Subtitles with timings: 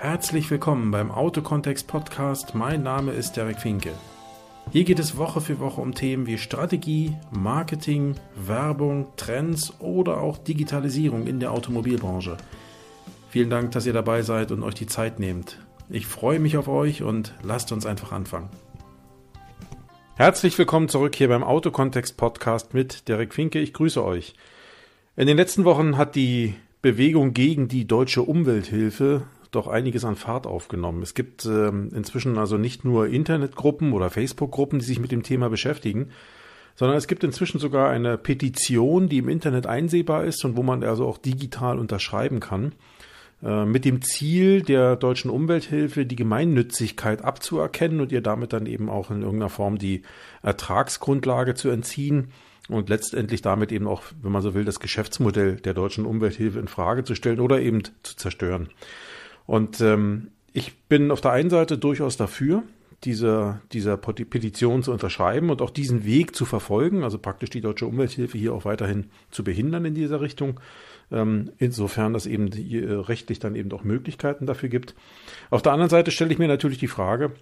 [0.00, 2.54] Herzlich willkommen beim Autokontext Podcast.
[2.54, 3.90] Mein Name ist Derek Finke.
[4.70, 10.38] Hier geht es Woche für Woche um Themen wie Strategie, Marketing, Werbung, Trends oder auch
[10.38, 12.36] Digitalisierung in der Automobilbranche.
[13.28, 15.58] Vielen Dank, dass ihr dabei seid und euch die Zeit nehmt.
[15.90, 18.50] Ich freue mich auf euch und lasst uns einfach anfangen.
[20.14, 23.58] Herzlich willkommen zurück hier beim Autokontext Podcast mit Derek Finke.
[23.58, 24.34] Ich grüße euch.
[25.16, 30.46] In den letzten Wochen hat die Bewegung gegen die deutsche Umwelthilfe doch einiges an Fahrt
[30.46, 31.02] aufgenommen.
[31.02, 35.48] Es gibt ähm, inzwischen also nicht nur Internetgruppen oder Facebook-Gruppen, die sich mit dem Thema
[35.48, 36.10] beschäftigen,
[36.76, 40.84] sondern es gibt inzwischen sogar eine Petition, die im Internet einsehbar ist und wo man
[40.84, 42.72] also auch digital unterschreiben kann,
[43.42, 48.88] äh, mit dem Ziel der deutschen Umwelthilfe die Gemeinnützigkeit abzuerkennen und ihr damit dann eben
[48.90, 50.02] auch in irgendeiner Form die
[50.42, 52.32] Ertragsgrundlage zu entziehen
[52.68, 56.68] und letztendlich damit eben auch, wenn man so will, das Geschäftsmodell der deutschen Umwelthilfe in
[56.68, 58.68] Frage zu stellen oder eben zu zerstören.
[59.48, 62.64] Und ähm, ich bin auf der einen Seite durchaus dafür,
[63.04, 67.86] dieser, dieser Petition zu unterschreiben und auch diesen Weg zu verfolgen, also praktisch die deutsche
[67.86, 70.60] Umwelthilfe hier auch weiterhin zu behindern in dieser Richtung,
[71.10, 74.94] ähm, insofern das eben die, äh, rechtlich dann eben auch Möglichkeiten dafür gibt.
[75.48, 77.32] Auf der anderen Seite stelle ich mir natürlich die Frage,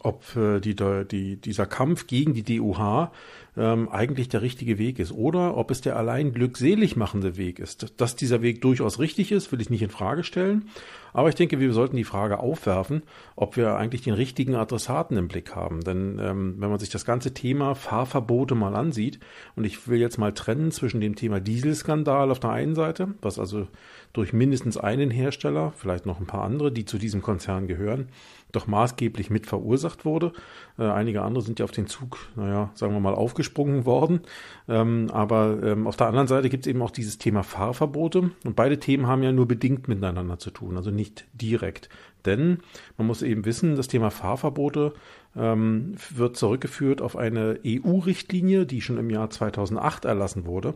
[0.00, 3.10] ob äh, die, die, dieser Kampf gegen die DUH
[3.56, 8.00] ähm, eigentlich der richtige Weg ist oder ob es der allein glückselig machende Weg ist.
[8.00, 10.68] Dass dieser Weg durchaus richtig ist, will ich nicht in Frage stellen.
[11.12, 13.04] Aber ich denke, wir sollten die Frage aufwerfen,
[13.36, 15.82] ob wir eigentlich den richtigen Adressaten im Blick haben.
[15.82, 19.20] Denn ähm, wenn man sich das ganze Thema Fahrverbote mal ansieht,
[19.54, 23.38] und ich will jetzt mal trennen zwischen dem Thema Dieselskandal auf der einen Seite, was
[23.38, 23.68] also
[24.12, 28.08] durch mindestens einen Hersteller, vielleicht noch ein paar andere, die zu diesem Konzern gehören,
[28.56, 30.32] doch maßgeblich mit verursacht wurde.
[30.78, 34.20] Äh, einige andere sind ja auf den Zug, naja, sagen wir mal, aufgesprungen worden.
[34.68, 38.30] Ähm, aber ähm, auf der anderen Seite gibt es eben auch dieses Thema Fahrverbote.
[38.44, 41.88] Und beide Themen haben ja nur bedingt miteinander zu tun, also nicht direkt.
[42.24, 42.58] Denn
[42.96, 44.94] man muss eben wissen, das Thema Fahrverbote
[45.36, 50.74] ähm, wird zurückgeführt auf eine EU-Richtlinie, die schon im Jahr 2008 erlassen wurde.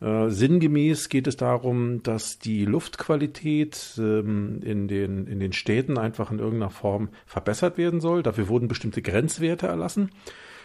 [0.00, 6.30] Äh, sinngemäß geht es darum, dass die Luftqualität ähm, in, den, in den Städten einfach
[6.30, 8.22] in irgendeiner Form verbessert werden soll.
[8.22, 10.10] Dafür wurden bestimmte Grenzwerte erlassen.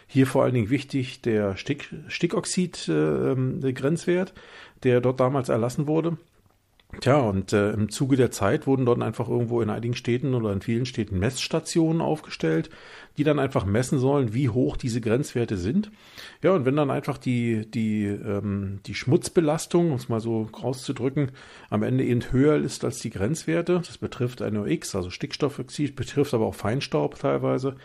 [0.08, 4.34] Hier vor allen Dingen wichtig der Stick, Stickoxid-Grenzwert, äh,
[4.84, 6.18] der dort damals erlassen wurde.
[7.02, 10.52] Tja, und äh, im Zuge der Zeit wurden dort einfach irgendwo in einigen Städten oder
[10.52, 12.70] in vielen Städten Messstationen aufgestellt,
[13.18, 15.92] die dann einfach messen sollen, wie hoch diese Grenzwerte sind.
[16.42, 21.32] Ja, und wenn dann einfach die, die, ähm, die Schmutzbelastung, um es mal so rauszudrücken,
[21.70, 26.46] am Ende eben höher ist als die Grenzwerte, das betrifft NOx, also Stickstoffoxid, betrifft aber
[26.46, 27.76] auch Feinstaub teilweise,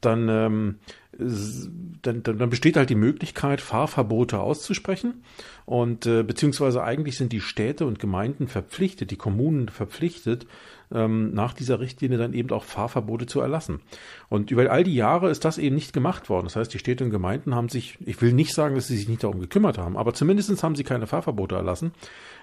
[0.00, 0.74] dann, ähm,
[1.18, 5.22] dann, dann, dann besteht halt die Möglichkeit, Fahrverbote auszusprechen.
[5.64, 10.46] Und äh, beziehungsweise eigentlich sind die Städte und Gemeinden verpflichtet, die Kommunen verpflichtet,
[10.92, 13.80] ähm, nach dieser Richtlinie dann eben auch Fahrverbote zu erlassen.
[14.28, 16.46] Und über all die Jahre ist das eben nicht gemacht worden.
[16.46, 19.08] Das heißt, die Städte und Gemeinden haben sich, ich will nicht sagen, dass sie sich
[19.08, 21.92] nicht darum gekümmert haben, aber zumindest haben sie keine Fahrverbote erlassen.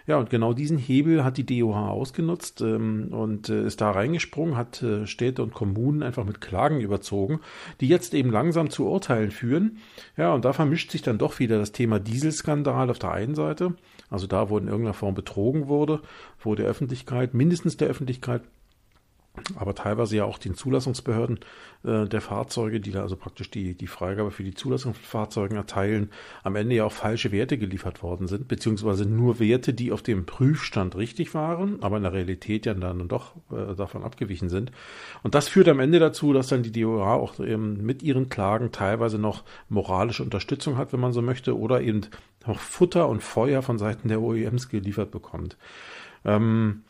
[0.06, 4.58] Ja, und genau diesen Hebel hat die DOH ausgenutzt ähm, und äh, ist da reingesprungen,
[4.58, 7.40] hat äh, Städte und Kommunen einfach mit Klagen überzogen,
[7.80, 9.78] die jetzt eben langsam zu Urteilen führen.
[10.18, 13.75] Ja, und da vermischt sich dann doch wieder das Thema Dieselskandal auf der einen Seite
[14.13, 16.00] also da, wo in irgendeiner Form betrogen wurde,
[16.40, 18.44] wo der Öffentlichkeit, mindestens der Öffentlichkeit,
[19.56, 21.40] aber teilweise ja auch den Zulassungsbehörden
[21.84, 25.56] äh, der Fahrzeuge, die da also praktisch die, die Freigabe für die Zulassung von Fahrzeugen
[25.56, 26.12] erteilen,
[26.44, 30.28] am Ende ja auch falsche Werte geliefert worden sind, beziehungsweise nur Werte, die auf dem
[30.28, 34.72] Prüfstand richtig waren, aber in der Realität ja dann doch äh, davon abgewichen sind.
[35.24, 38.72] Und das führt am Ende dazu, dass dann die DOH auch ähm, mit ihren Klagen
[38.72, 42.02] teilweise noch moralische Unterstützung hat, wenn man so möchte, oder eben
[42.46, 45.58] auch Futter und Feuer von Seiten der OEMs geliefert bekommt.
[46.24, 46.84] Ähm,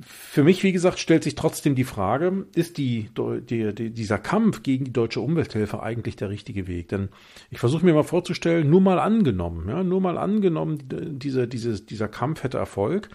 [0.00, 3.10] für mich, wie gesagt, stellt sich trotzdem die Frage, ist die,
[3.48, 6.88] die, die, dieser Kampf gegen die deutsche Umwelthilfe eigentlich der richtige Weg?
[6.88, 7.08] Denn
[7.50, 12.08] ich versuche mir mal vorzustellen, nur mal angenommen, ja, nur mal angenommen, diese, diese, dieser
[12.08, 13.08] Kampf hätte Erfolg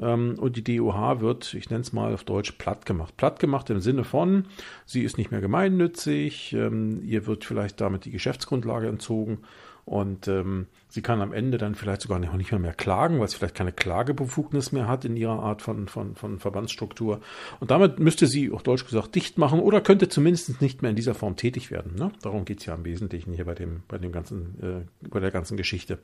[0.00, 3.16] ähm, und die DOH wird, ich nenne es mal auf Deutsch, platt gemacht.
[3.16, 4.46] Platt gemacht im Sinne von,
[4.86, 9.38] sie ist nicht mehr gemeinnützig, ähm, ihr wird vielleicht damit die Geschäftsgrundlage entzogen
[9.84, 13.28] und ähm, sie kann am Ende dann vielleicht sogar nicht, nicht mehr, mehr klagen, weil
[13.28, 17.20] sie vielleicht keine Klagebefugnis mehr hat in ihrer Art von, von, von Verbandsstruktur.
[17.60, 20.96] Und damit müsste sie, auch deutsch gesagt, dicht machen oder könnte zumindest nicht mehr in
[20.96, 21.94] dieser Form tätig werden.
[21.96, 22.10] Ne?
[22.22, 25.56] Darum geht's ja im Wesentlichen hier bei, dem, bei, dem ganzen, äh, bei der ganzen
[25.56, 25.98] Geschichte.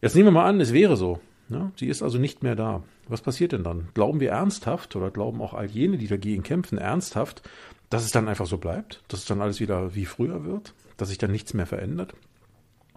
[0.00, 1.20] Jetzt nehmen wir mal an, es wäre so.
[1.48, 1.72] Ne?
[1.76, 2.82] Sie ist also nicht mehr da.
[3.08, 3.88] Was passiert denn dann?
[3.94, 7.42] Glauben wir ernsthaft oder glauben auch all jene, die dagegen kämpfen, ernsthaft,
[7.88, 9.02] dass es dann einfach so bleibt?
[9.08, 10.74] Dass es dann alles wieder wie früher wird?
[10.98, 12.12] Dass sich dann nichts mehr verändert?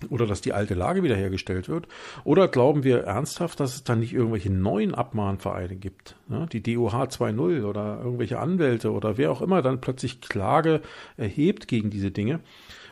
[0.09, 1.87] Oder dass die alte Lage wiederhergestellt wird?
[2.23, 6.15] Oder glauben wir ernsthaft, dass es dann nicht irgendwelche neuen Abmahnvereine gibt?
[6.29, 10.81] Ja, die DOH 2.0 oder irgendwelche Anwälte oder wer auch immer dann plötzlich Klage
[11.17, 12.39] erhebt gegen diese Dinge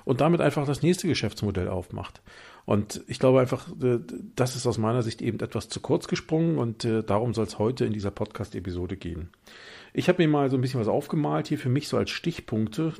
[0.09, 2.23] und damit einfach das nächste Geschäftsmodell aufmacht.
[2.65, 3.99] Und ich glaube einfach, äh,
[4.35, 7.59] das ist aus meiner Sicht eben etwas zu kurz gesprungen und äh, darum soll es
[7.59, 9.29] heute in dieser Podcast-Episode gehen.
[9.93, 12.93] Ich habe mir mal so ein bisschen was aufgemalt hier für mich so als Stichpunkte.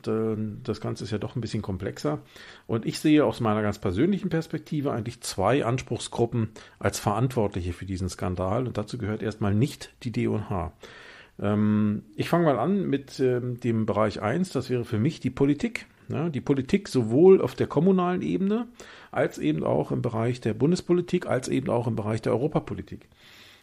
[0.63, 2.19] Das Ganze ist ja doch ein bisschen komplexer.
[2.67, 8.09] Und ich sehe aus meiner ganz persönlichen Perspektive eigentlich zwei Anspruchsgruppen als Verantwortliche für diesen
[8.09, 8.67] Skandal.
[8.67, 10.73] Und dazu gehört erstmal nicht die D&H.
[11.39, 14.51] Ähm, ich fange mal an mit ähm, dem Bereich 1.
[14.51, 15.87] Das wäre für mich die Politik.
[16.09, 18.67] Die Politik sowohl auf der kommunalen Ebene
[19.11, 23.07] als eben auch im Bereich der Bundespolitik, als eben auch im Bereich der Europapolitik.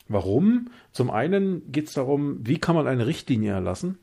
[0.08, 0.70] Warum?
[0.92, 3.98] Zum einen geht es darum, wie kann man eine Richtlinie erlassen,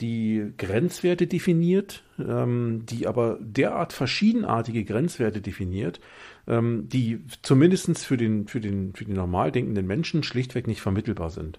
[0.00, 6.00] die Grenzwerte definiert, ähm, die aber derart verschiedenartige Grenzwerte definiert,
[6.46, 11.30] ähm, die zumindest für den, für, den, für den normal denkenden Menschen schlichtweg nicht vermittelbar
[11.30, 11.58] sind.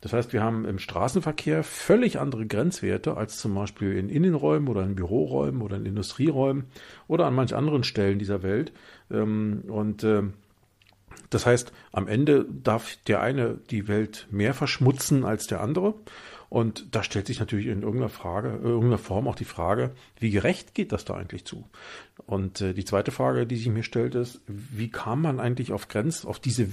[0.00, 4.82] Das heißt, wir haben im Straßenverkehr völlig andere Grenzwerte als zum Beispiel in Innenräumen oder
[4.82, 6.64] in Büroräumen oder in Industrieräumen
[7.06, 8.72] oder an manch anderen Stellen dieser Welt.
[9.10, 10.34] Ähm, und ähm,
[11.28, 15.94] das heißt, am Ende darf der eine die Welt mehr verschmutzen als der andere.
[16.50, 20.30] Und da stellt sich natürlich in irgendeiner Frage, äh, irgendeiner Form auch die Frage, wie
[20.30, 21.64] gerecht geht das da eigentlich zu?
[22.26, 25.86] Und äh, die zweite Frage, die sich mir stellt, ist, wie kam man eigentlich auf
[25.86, 26.66] Grenz, auf diese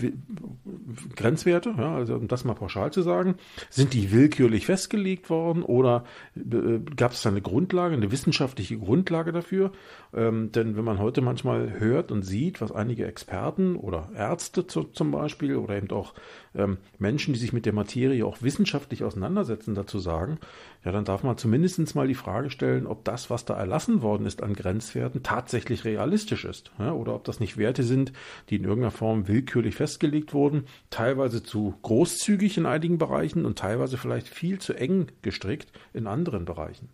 [1.16, 1.76] Grenzwerte?
[1.78, 3.36] Ja, also um das mal pauschal zu sagen,
[3.70, 9.32] sind die willkürlich festgelegt worden oder äh, gab es da eine Grundlage, eine wissenschaftliche Grundlage
[9.32, 9.74] dafür?
[10.12, 14.86] Ähm, denn wenn man heute manchmal hört und sieht, was einige Experten oder Ärzte zu,
[14.86, 16.16] zum Beispiel oder eben auch
[16.58, 20.40] ähm, Menschen, die sich mit der Materie auch wissenschaftlich auseinandersetzen, dazu sagen,
[20.84, 24.26] ja, dann darf man zumindest mal die Frage stellen, ob das, was da erlassen worden
[24.26, 26.72] ist an Grenzwerten, tatsächlich realistisch ist.
[26.80, 28.12] Ja, oder ob das nicht Werte sind,
[28.50, 33.98] die in irgendeiner Form willkürlich festgelegt wurden, teilweise zu großzügig in einigen Bereichen und teilweise
[33.98, 36.90] vielleicht viel zu eng gestrickt in anderen Bereichen.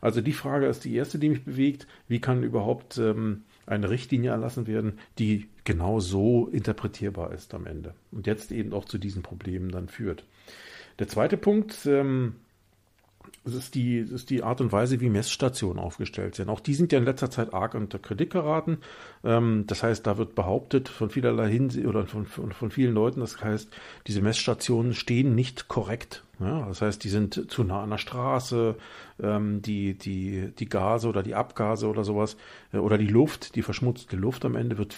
[0.00, 1.86] Also die Frage ist die erste, die mich bewegt.
[2.06, 7.94] Wie kann überhaupt ähm, eine Richtlinie erlassen werden, die genau so interpretierbar ist am Ende
[8.10, 10.24] und jetzt eben auch zu diesen Problemen dann führt.
[10.98, 12.34] Der zweite Punkt, ähm,
[13.44, 16.48] das ist die, das ist die Art und Weise, wie Messstationen aufgestellt sind.
[16.48, 18.78] Auch die sind ja in letzter Zeit arg unter Kritik geraten.
[19.24, 23.20] Ähm, das heißt, da wird behauptet von vielerlei Hinsicht oder von, von, von vielen Leuten,
[23.20, 23.70] das heißt,
[24.06, 28.76] diese Messstationen stehen nicht korrekt ja, das heißt, die sind zu nah an der Straße,
[29.20, 32.36] ähm, die, die, die Gase oder die Abgase oder sowas
[32.72, 34.94] äh, oder die Luft, die verschmutzte Luft am Ende wird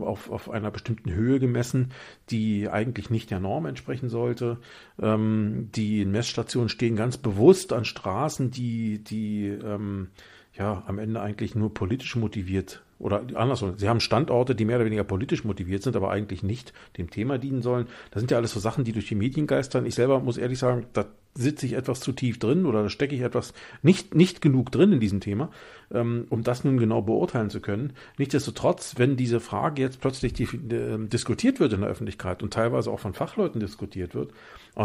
[0.00, 1.92] auf, auf einer bestimmten Höhe gemessen,
[2.30, 4.58] die eigentlich nicht der Norm entsprechen sollte.
[4.98, 10.08] Ähm, die Messstationen stehen ganz bewusst an Straßen, die, die ähm,
[10.54, 14.86] ja am Ende eigentlich nur politisch motiviert oder andersrum, sie haben Standorte, die mehr oder
[14.86, 17.86] weniger politisch motiviert sind, aber eigentlich nicht dem Thema dienen sollen.
[18.10, 19.86] Das sind ja alles so Sachen, die durch die Medien geistern.
[19.86, 23.14] Ich selber muss ehrlich sagen, da sitze ich etwas zu tief drin oder da stecke
[23.14, 25.50] ich etwas nicht, nicht genug drin in diesem Thema,
[25.92, 27.92] ähm, um das nun genau beurteilen zu können.
[28.18, 32.90] Nichtsdestotrotz, wenn diese Frage jetzt plötzlich die, äh, diskutiert wird in der Öffentlichkeit und teilweise
[32.90, 34.32] auch von Fachleuten diskutiert wird,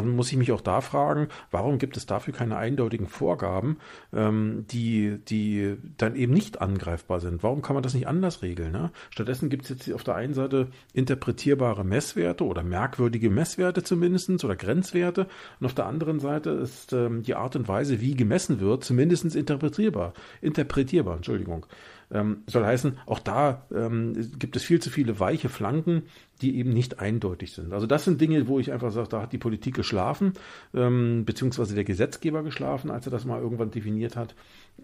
[0.01, 3.77] dann muss ich mich auch da fragen, warum gibt es dafür keine eindeutigen Vorgaben,
[4.13, 7.43] ähm, die, die dann eben nicht angreifbar sind?
[7.43, 8.71] Warum kann man das nicht anders regeln?
[8.71, 8.91] Ne?
[9.09, 14.55] Stattdessen gibt es jetzt auf der einen Seite interpretierbare Messwerte oder merkwürdige Messwerte zumindest oder
[14.55, 15.27] Grenzwerte
[15.59, 19.35] und auf der anderen Seite ist ähm, die Art und Weise, wie gemessen wird, zumindest
[19.35, 20.13] interpretierbar.
[20.41, 21.65] Interpretierbar, Entschuldigung.
[22.13, 26.03] Ähm, soll heißen, auch da ähm, gibt es viel zu viele weiche Flanken,
[26.41, 27.73] die eben nicht eindeutig sind.
[27.73, 30.33] Also das sind Dinge, wo ich einfach sage, da hat die Politik geschlafen,
[30.75, 34.35] ähm, beziehungsweise der Gesetzgeber geschlafen, als er das mal irgendwann definiert hat.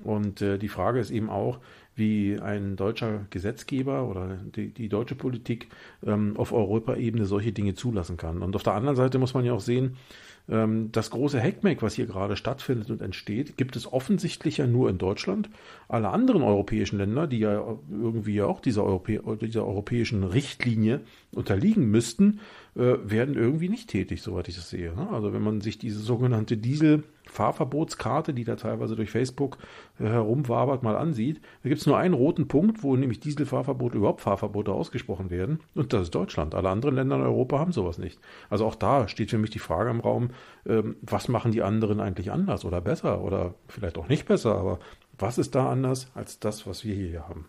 [0.03, 1.59] Und äh, die Frage ist eben auch,
[1.95, 5.67] wie ein deutscher Gesetzgeber oder die, die deutsche Politik
[6.03, 8.41] ähm, auf Europaebene solche Dinge zulassen kann.
[8.41, 9.97] Und auf der anderen Seite muss man ja auch sehen,
[10.91, 14.97] das große Hackmack, was hier gerade stattfindet und entsteht, gibt es offensichtlich ja nur in
[14.97, 15.47] Deutschland.
[15.87, 21.01] Alle anderen europäischen Länder, die ja irgendwie ja auch dieser, Europä dieser europäischen Richtlinie
[21.31, 22.39] unterliegen müssten,
[22.75, 24.95] äh, werden irgendwie nicht tätig, soweit ich das sehe.
[24.95, 25.07] Ne?
[25.11, 26.57] Also wenn man sich diese sogenannte
[27.29, 29.57] Diesel-Fahrverbotskarte, die da teilweise durch Facebook
[29.99, 34.21] äh, herumwabert, mal ansieht, da gibt es nur einen roten Punkt, wo nämlich Dieselfahrverbote, überhaupt
[34.21, 35.59] Fahrverbote ausgesprochen werden.
[35.75, 36.55] Und das ist Deutschland.
[36.55, 38.19] Alle anderen Länder in Europa haben sowas nicht.
[38.49, 40.31] Also auch da steht für mich die Frage im Raum,
[40.65, 44.79] ähm, was machen die anderen eigentlich anders oder besser oder vielleicht auch nicht besser, aber
[45.17, 47.45] was ist da anders als das, was wir hier haben?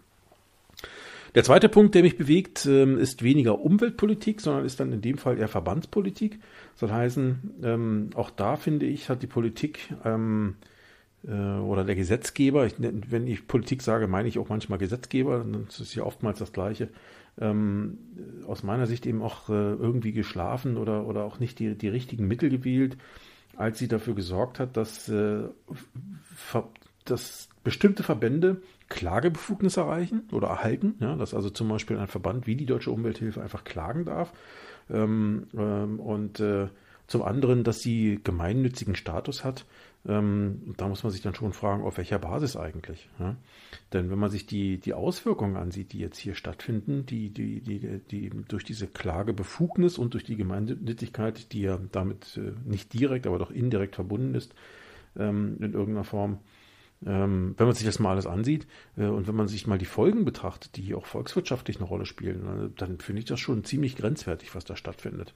[1.35, 5.17] Der zweite Punkt, der mich bewegt, ähm, ist weniger Umweltpolitik, sondern ist dann in dem
[5.17, 6.41] Fall eher Verbandspolitik.
[6.73, 10.57] Das soll heißen, ähm, auch da finde ich, hat die Politik ähm,
[11.25, 15.95] äh, oder der Gesetzgeber, wenn ich Politik sage, meine ich auch manchmal Gesetzgeber, das ist
[15.95, 16.89] ja oftmals das Gleiche,
[18.47, 22.29] aus meiner Sicht eben auch äh, irgendwie geschlafen oder, oder auch nicht die, die richtigen
[22.29, 22.99] Mittel gewählt,
[23.57, 25.45] als sie dafür gesorgt hat, dass, äh,
[27.05, 32.57] dass bestimmte Verbände Klagebefugnisse erreichen oder erhalten, ja, dass also zum Beispiel ein Verband wie
[32.57, 34.33] die Deutsche Umwelthilfe einfach klagen darf
[34.88, 36.69] ähm, ähm, und äh,
[37.07, 39.67] zum anderen, dass sie gemeinnützigen Status hat.
[40.09, 43.09] Ähm, da muss man sich dann schon fragen, auf welcher Basis eigentlich.
[43.19, 43.37] Ja?
[43.93, 48.00] Denn wenn man sich die, die Auswirkungen ansieht, die jetzt hier stattfinden, die, die, die,
[48.11, 53.38] die durch diese Klagebefugnis und durch die Gemeinnützigkeit, die ja damit äh, nicht direkt, aber
[53.38, 54.55] doch indirekt verbunden ist,
[55.19, 56.38] ähm, in irgendeiner Form,
[57.02, 58.66] wenn man sich das mal alles ansieht
[58.97, 62.66] äh, und wenn man sich mal die Folgen betrachtet, die auch volkswirtschaftlich eine Rolle spielen,
[62.66, 65.35] äh, dann finde ich das schon ziemlich grenzwertig, was da stattfindet.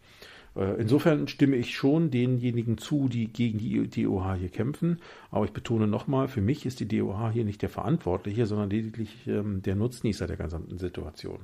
[0.56, 5.00] Äh, insofern stimme ich schon denjenigen zu, die gegen die DOH hier kämpfen.
[5.30, 9.26] Aber ich betone nochmal, für mich ist die DOH hier nicht der Verantwortliche, sondern lediglich
[9.26, 11.40] ähm, der Nutznießer der gesamten Situation.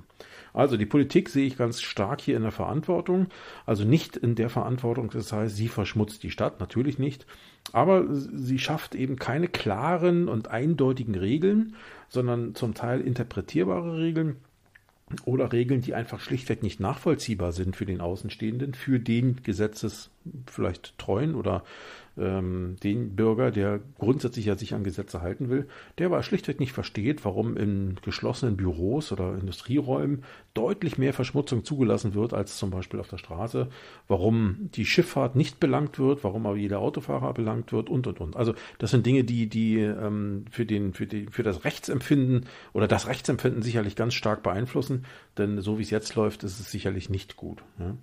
[0.52, 3.26] Also die Politik sehe ich ganz stark hier in der Verantwortung.
[3.66, 7.26] Also nicht in der Verantwortung, das heißt, sie verschmutzt die Stadt, natürlich nicht.
[7.72, 11.74] Aber sie schafft eben keine klaren und eindeutigen Regeln,
[12.08, 14.36] sondern zum Teil interpretierbare Regeln
[15.24, 20.10] oder Regeln, die einfach schlichtweg nicht nachvollziehbar sind für den Außenstehenden, für den Gesetzes
[20.46, 21.64] vielleicht treuen oder
[22.18, 26.72] ähm, den Bürger, der grundsätzlich ja sich an Gesetze halten will, der aber schlichtweg nicht
[26.72, 33.00] versteht, warum in geschlossenen Büros oder Industrieräumen deutlich mehr Verschmutzung zugelassen wird als zum Beispiel
[33.00, 33.68] auf der Straße,
[34.08, 38.36] warum die Schifffahrt nicht belangt wird, warum aber jeder Autofahrer belangt wird und und und.
[38.36, 42.88] Also das sind Dinge, die die ähm, für den für die für das Rechtsempfinden oder
[42.88, 45.06] das Rechtsempfinden sicherlich ganz stark beeinflussen,
[45.38, 47.62] denn so wie es jetzt läuft, ist es sicherlich nicht gut.
[47.78, 47.96] Ja.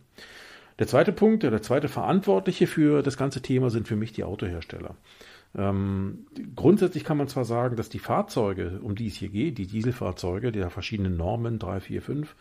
[0.79, 4.95] Der zweite Punkt, der zweite Verantwortliche für das ganze Thema sind für mich die Autohersteller.
[5.55, 9.65] Ähm, grundsätzlich kann man zwar sagen, dass die Fahrzeuge, um die es hier geht, die
[9.65, 12.35] Dieselfahrzeuge, die verschiedenen Normen 3, 4, 5,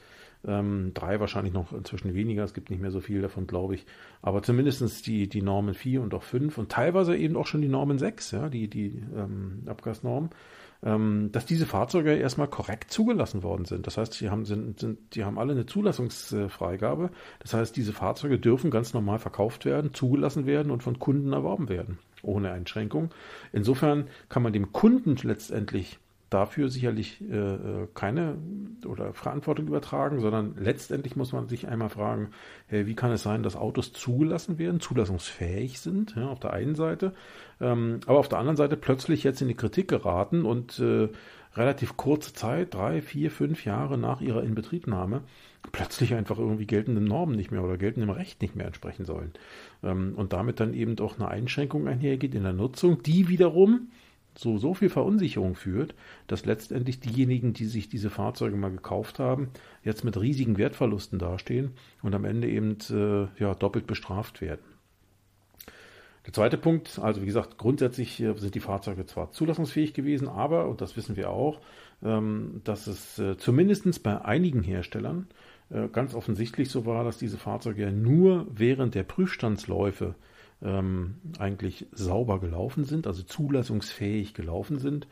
[0.47, 3.87] ähm, drei wahrscheinlich noch inzwischen weniger, es gibt nicht mehr so viel davon, glaube ich.
[4.23, 7.69] Aber zumindest die, die Normen 4 und auch 5 und teilweise eben auch schon die
[7.69, 10.31] Normen 6, ja, die, die ähm, Abgasnormen,
[10.83, 13.87] ähm, dass diese Fahrzeuge erstmal korrekt zugelassen worden sind.
[13.87, 17.11] Das heißt, die haben, sind, sind, die haben alle eine Zulassungsfreigabe.
[17.41, 21.69] Das heißt, diese Fahrzeuge dürfen ganz normal verkauft werden, zugelassen werden und von Kunden erworben
[21.69, 23.11] werden, ohne Einschränkung.
[23.53, 25.99] Insofern kann man dem Kunden letztendlich
[26.37, 28.37] dafür sicherlich äh, äh, keine
[28.85, 32.29] oder Verantwortung übertragen, sondern letztendlich muss man sich einmal fragen,
[32.67, 36.75] hey, wie kann es sein, dass Autos zugelassen werden, zulassungsfähig sind, ja, auf der einen
[36.75, 37.15] Seite,
[37.59, 41.09] ähm, aber auf der anderen Seite plötzlich jetzt in die Kritik geraten und äh,
[41.55, 45.23] relativ kurze Zeit, drei, vier, fünf Jahre nach ihrer Inbetriebnahme,
[45.73, 49.33] plötzlich einfach irgendwie geltenden Normen nicht mehr oder geltendem Recht nicht mehr entsprechen sollen.
[49.83, 53.89] Ähm, und damit dann eben auch eine Einschränkung einhergeht in der Nutzung, die wiederum
[54.39, 55.95] so, so viel Verunsicherung führt,
[56.27, 59.49] dass letztendlich diejenigen, die sich diese Fahrzeuge mal gekauft haben,
[59.83, 64.65] jetzt mit riesigen Wertverlusten dastehen und am Ende eben äh, ja, doppelt bestraft werden.
[66.27, 70.69] Der zweite Punkt, also wie gesagt, grundsätzlich äh, sind die Fahrzeuge zwar zulassungsfähig gewesen, aber,
[70.69, 71.61] und das wissen wir auch,
[72.03, 75.29] ähm, dass es äh, zumindest bei einigen Herstellern
[75.71, 80.17] äh, ganz offensichtlich so war, dass diese Fahrzeuge ja nur während der Prüfstandsläufe
[80.63, 85.07] ähm, eigentlich sauber gelaufen sind, also zulassungsfähig gelaufen sind.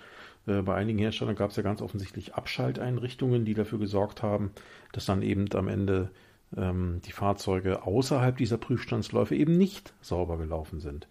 [0.47, 4.53] Äh, bei einigen Herstellern gab es ja ganz offensichtlich Abschalteinrichtungen, die dafür gesorgt haben,
[4.93, 6.11] dass dann eben am Ende
[6.57, 11.09] ähm, die Fahrzeuge außerhalb dieser Prüfstandsläufe eben nicht sauber gelaufen sind.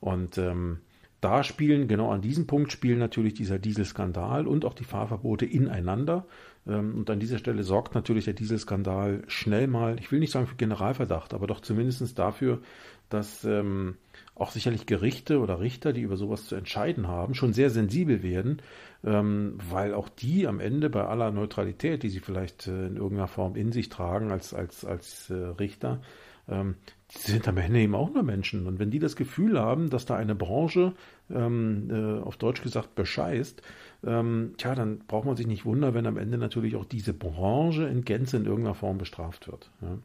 [0.00, 0.80] Und ähm,
[1.20, 6.26] da spielen, genau an diesem Punkt spielen natürlich dieser Dieselskandal und auch die Fahrverbote ineinander.
[6.66, 10.46] Ähm, und an dieser Stelle sorgt natürlich der Dieselskandal schnell mal, ich will nicht sagen
[10.46, 12.60] für Generalverdacht, aber doch zumindest dafür,
[13.08, 13.96] dass ähm,
[14.34, 18.60] auch sicherlich Gerichte oder Richter, die über sowas zu entscheiden haben, schon sehr sensibel werden,
[19.04, 23.28] ähm, weil auch die am Ende bei aller Neutralität, die sie vielleicht äh, in irgendeiner
[23.28, 26.00] Form in sich tragen als, als, als äh, Richter,
[26.48, 26.76] ähm,
[27.12, 28.66] die sind am Ende eben auch nur Menschen.
[28.66, 30.92] Und wenn die das Gefühl haben, dass da eine Branche,
[31.30, 33.62] ähm, äh, auf Deutsch gesagt, bescheißt,
[34.04, 37.84] ähm, tja, dann braucht man sich nicht wundern, wenn am Ende natürlich auch diese Branche
[37.84, 39.70] in Gänze in irgendeiner Form bestraft wird.
[39.80, 39.98] Ja.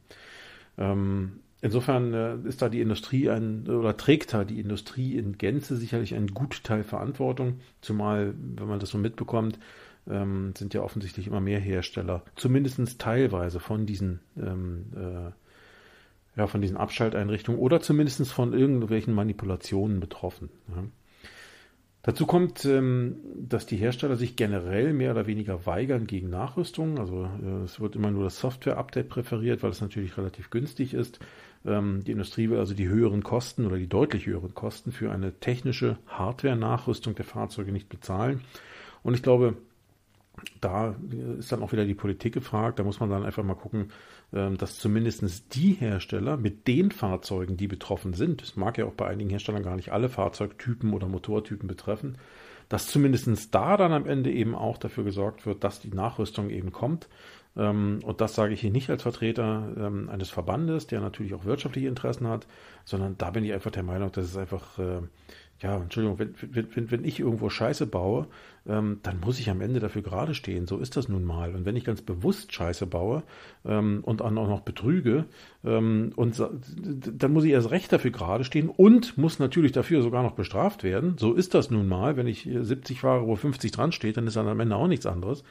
[0.77, 5.77] Ähm, Insofern äh, ist da die Industrie ein, oder trägt da die Industrie in Gänze
[5.77, 9.59] sicherlich einen Gutteil Verantwortung, zumal, wenn man das so mitbekommt,
[10.09, 16.61] ähm, sind ja offensichtlich immer mehr Hersteller, zumindest teilweise von diesen, ähm, äh, ja, von
[16.61, 20.49] diesen Abschalteinrichtungen oder zumindest von irgendwelchen Manipulationen betroffen.
[20.69, 20.83] Ja.
[22.03, 26.97] Dazu kommt, ähm, dass die Hersteller sich generell mehr oder weniger weigern gegen Nachrüstung.
[26.97, 31.19] Also äh, es wird immer nur das Software-Update präferiert, weil es natürlich relativ günstig ist.
[31.65, 35.33] Ähm, die Industrie will also die höheren Kosten oder die deutlich höheren Kosten für eine
[35.39, 38.41] technische Hardware-Nachrüstung der Fahrzeuge nicht bezahlen.
[39.03, 39.55] Und ich glaube,
[40.59, 40.95] da
[41.37, 42.79] ist dann auch wieder die Politik gefragt.
[42.79, 43.91] Da muss man dann einfach mal gucken,
[44.33, 48.93] ähm, dass zumindest die Hersteller mit den Fahrzeugen, die betroffen sind, es mag ja auch
[48.93, 52.17] bei einigen Herstellern gar nicht alle Fahrzeugtypen oder Motortypen betreffen,
[52.71, 56.71] dass zumindest da dann am Ende eben auch dafür gesorgt wird, dass die Nachrüstung eben
[56.71, 57.09] kommt.
[57.57, 61.43] Ähm, und das sage ich hier nicht als Vertreter ähm, eines Verbandes, der natürlich auch
[61.43, 62.47] wirtschaftliche Interessen hat,
[62.85, 65.01] sondern da bin ich einfach der Meinung, dass es einfach äh,
[65.61, 66.33] ja, Entschuldigung, wenn,
[66.75, 68.27] wenn, wenn ich irgendwo Scheiße baue,
[68.67, 70.65] ähm, dann muss ich am Ende dafür gerade stehen.
[70.65, 71.53] So ist das nun mal.
[71.53, 73.21] Und wenn ich ganz bewusst Scheiße baue
[73.63, 75.25] ähm, und auch noch betrüge,
[75.63, 80.23] ähm, und dann muss ich erst recht dafür gerade stehen und muss natürlich dafür sogar
[80.23, 81.15] noch bestraft werden.
[81.19, 82.17] So ist das nun mal.
[82.17, 85.05] Wenn ich 70 fahre, wo 50 dran steht, dann ist dann am Ende auch nichts
[85.05, 85.43] anderes.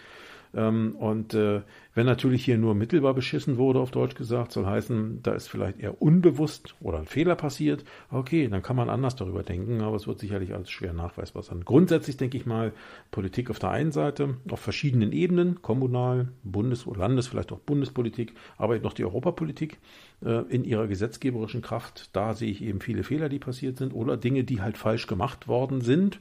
[0.55, 1.63] Ähm, und äh,
[1.95, 5.81] wenn natürlich hier nur mittelbar beschissen wurde, auf Deutsch gesagt, soll heißen, da ist vielleicht
[5.81, 7.85] eher unbewusst oder ein Fehler passiert.
[8.11, 11.65] Okay, dann kann man anders darüber denken, aber es wird sicherlich alles schwer nachweisbar sein.
[11.65, 12.73] Grundsätzlich denke ich mal,
[13.11, 18.35] Politik auf der einen Seite, auf verschiedenen Ebenen, kommunal, Bundes- oder Landes-, vielleicht auch Bundespolitik,
[18.57, 19.79] aber eben noch die Europapolitik
[20.25, 22.11] äh, in ihrer gesetzgeberischen Kraft.
[22.13, 25.49] Da sehe ich eben viele Fehler, die passiert sind oder Dinge, die halt falsch gemacht
[25.49, 26.21] worden sind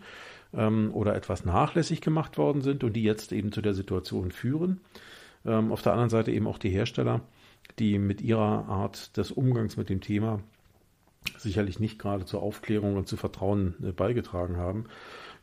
[0.54, 4.82] ähm, oder etwas nachlässig gemacht worden sind und die jetzt eben zu der Situation führen.
[5.46, 7.22] Ähm, auf der anderen Seite eben auch die Hersteller,
[7.78, 10.42] die mit ihrer Art des Umgangs mit dem Thema
[11.38, 14.86] sicherlich nicht gerade zur Aufklärung und zu Vertrauen äh, beigetragen haben.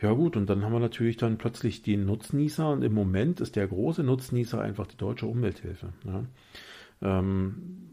[0.01, 3.57] Ja gut, und dann haben wir natürlich dann plötzlich den Nutznießer und im Moment ist
[3.57, 5.89] der große Nutznießer einfach die deutsche Umwelthilfe.
[6.05, 6.25] Ja.
[7.03, 7.89] Ähm,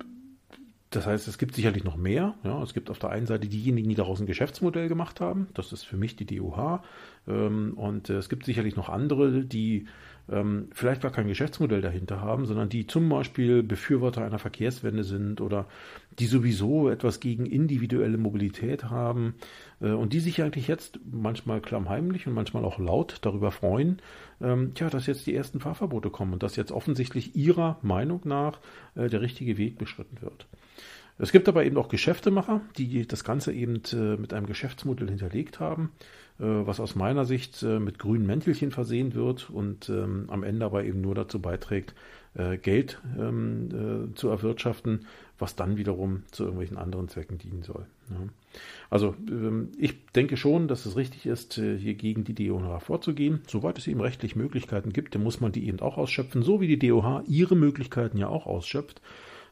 [0.96, 2.36] das heißt, es gibt sicherlich noch mehr.
[2.44, 5.48] Ja, es gibt auf der einen Seite diejenigen, die daraus ein Geschäftsmodell gemacht haben.
[5.54, 6.84] Das ist für mich die DOH.
[7.28, 9.88] Ähm, und äh, es gibt sicherlich noch andere, die
[10.30, 15.42] ähm, vielleicht gar kein Geschäftsmodell dahinter haben, sondern die zum Beispiel Befürworter einer Verkehrswende sind
[15.42, 15.68] oder
[16.20, 19.36] die sowieso etwas gegen individuelle Mobilität haben
[19.82, 24.02] äh, und die sich eigentlich jetzt manchmal klammheimlich und manchmal auch laut darüber freuen,
[24.42, 28.60] ähm, tja, dass jetzt die ersten Fahrverbote kommen und dass jetzt offensichtlich ihrer Meinung nach
[28.96, 30.48] äh, der richtige Weg beschritten wird.
[31.24, 35.62] Es gibt aber eben auch Geschäftemacher, die das Ganze eben äh, mit einem Geschäftsmodell hinterlegt
[35.62, 35.94] haben,
[36.38, 40.66] äh, was aus meiner Sicht äh, mit grünen Mäntelchen versehen wird und ähm, am Ende
[40.66, 41.96] aber eben nur dazu beiträgt,
[42.64, 45.06] Geld ähm, zu erwirtschaften,
[45.38, 47.86] was dann wiederum zu irgendwelchen anderen Zwecken dienen soll.
[48.90, 53.42] Also ähm, ich denke schon, dass es richtig ist, hier gegen die DOH vorzugehen.
[53.48, 56.76] Soweit es eben rechtlich Möglichkeiten gibt, dann muss man die eben auch ausschöpfen, so wie
[56.76, 59.00] die DOH ihre Möglichkeiten ja auch ausschöpft.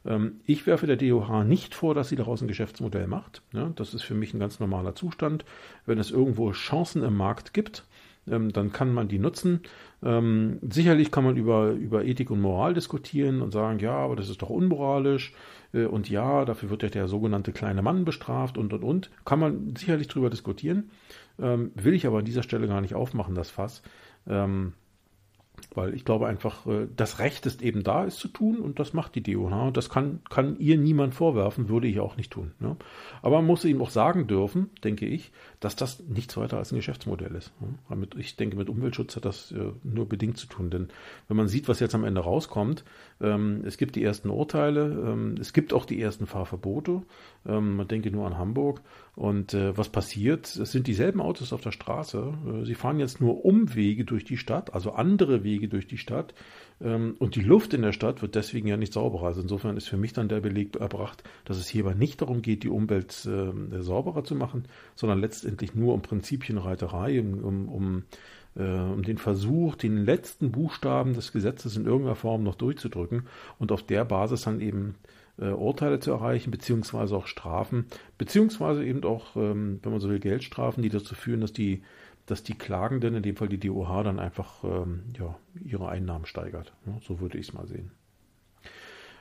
[0.06, 3.42] Ähm, ich werfe der DOH nicht vor, dass sie daraus ein Geschäftsmodell macht.
[3.76, 5.46] Das ist für mich ein ganz normaler Zustand.
[5.86, 7.84] Wenn es irgendwo Chancen im Markt gibt,
[8.28, 9.62] ähm, dann kann man die nutzen.
[10.04, 14.30] Ähm, sicherlich kann man über, über Ethik und Moral diskutieren und sagen, ja, aber das
[14.30, 15.34] ist doch unmoralisch
[15.74, 19.12] äh, und ja, dafür wird ja der sogenannte kleine Mann bestraft und und und.
[19.26, 20.90] Kann man sicherlich drüber diskutieren.
[21.38, 23.82] will ich aber an dieser Stelle gar nicht aufmachen, das Fass.
[25.74, 28.94] Weil ich glaube einfach, äh, das Recht ist eben da, es zu tun und das
[28.94, 29.72] macht die DOH.
[29.72, 32.52] Das kann, kann ihr niemand vorwerfen, würde ich auch nicht tun.
[32.60, 32.76] Ne?
[33.22, 36.78] Aber man muss eben auch sagen dürfen, denke ich, dass das nichts weiter als ein
[36.78, 37.52] Geschäftsmodell ist.
[37.62, 38.08] Ne?
[38.18, 40.70] Ich denke, mit Umweltschutz hat das äh, nur bedingt zu tun.
[40.70, 40.90] Denn
[41.28, 42.84] wenn man sieht, was jetzt am Ende rauskommt,
[43.22, 47.04] ähm, es gibt die ersten Urteile, ähm, es gibt auch die ersten Fahrverbote.
[47.46, 48.82] Ähm, man denke nur an Hamburg.
[49.16, 50.56] Und äh, was passiert?
[50.56, 52.34] Es sind dieselben Autos auf der Straße.
[52.64, 56.34] sie fahren jetzt nur Umwege durch die Stadt, also andere Wege durch die Stadt.
[56.80, 59.28] und die Luft in der Stadt wird deswegen ja nicht sauberer.
[59.28, 62.64] Also insofern ist für mich dann der Beleg erbracht, dass es hierbei nicht darum geht,
[62.64, 68.04] die Umwelt sauberer zu machen, sondern letztendlich nur um Prinzipienreiterei, um, um, um
[68.56, 73.28] äh, um den Versuch, den letzten Buchstaben des Gesetzes in irgendeiner Form noch durchzudrücken
[73.60, 74.96] und auf der Basis dann eben
[75.40, 77.86] äh, Urteile zu erreichen, beziehungsweise auch Strafen,
[78.18, 81.82] beziehungsweise eben auch, ähm, wenn man so will, Geldstrafen, die dazu führen, dass die,
[82.26, 86.74] dass die Klagenden, in dem Fall die DOH, dann einfach ähm, ja, ihre Einnahmen steigert.
[86.86, 87.92] Ja, so würde ich es mal sehen.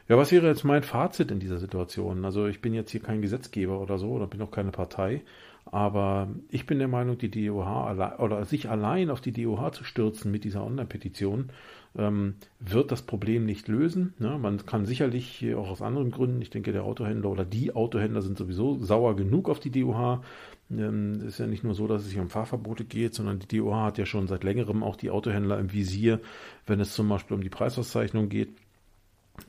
[0.08, 2.24] Ja, was wäre jetzt mein Fazit in dieser Situation?
[2.24, 5.22] Also ich bin jetzt hier kein Gesetzgeber oder so oder bin auch keine Partei,
[5.66, 10.32] aber ich bin der Meinung, die DOH oder sich allein auf die DOH zu stürzen
[10.32, 11.50] mit dieser Online-Petition
[11.96, 14.14] ähm, wird das Problem nicht lösen.
[14.18, 14.38] Ne?
[14.38, 18.38] Man kann sicherlich auch aus anderen Gründen, ich denke, der Autohändler oder die Autohändler sind
[18.38, 20.22] sowieso sauer genug auf die DOH.
[20.70, 23.58] Ähm, es ist ja nicht nur so, dass es sich um Fahrverbote geht, sondern die
[23.58, 26.20] DOH hat ja schon seit längerem auch die Autohändler im Visier,
[26.66, 28.50] wenn es zum Beispiel um die Preisauszeichnung geht.